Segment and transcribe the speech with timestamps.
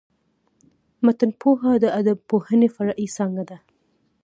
[1.05, 3.57] متنپوهنه د ادبپوهني فرعي څانګه ده.